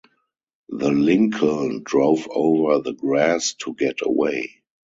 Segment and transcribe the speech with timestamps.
[0.69, 4.63] The Lincoln drove over the grass to get away.